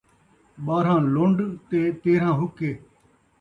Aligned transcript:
ٻارہاں 0.65 1.01
لُن٘ڈ 1.13 1.37
تے 1.67 1.81
تیرھاں 2.01 2.35
حقے 2.39 2.71